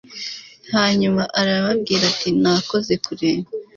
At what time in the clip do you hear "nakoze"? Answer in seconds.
2.41-2.93